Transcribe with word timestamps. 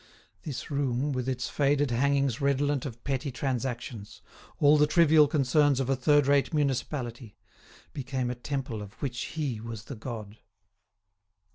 This 0.41 0.71
room, 0.71 1.11
with 1.13 1.29
its 1.29 1.47
faded 1.47 1.91
hangings 1.91 2.41
redolent 2.41 2.87
of 2.87 3.03
petty 3.03 3.31
transactions, 3.31 4.23
all 4.59 4.75
the 4.75 4.87
trivial 4.87 5.27
concerns 5.27 5.79
of 5.79 5.91
a 5.91 5.95
third 5.95 6.25
rate 6.25 6.51
municipality, 6.55 7.37
became 7.93 8.31
a 8.31 8.33
temple 8.33 8.81
of 8.81 8.93
which 8.93 9.35
he 9.37 9.59
was 9.61 9.83
the 9.83 9.95
god. 9.95 10.39